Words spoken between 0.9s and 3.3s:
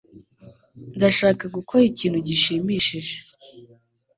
Ndashaka gukora ikintu gishimishije.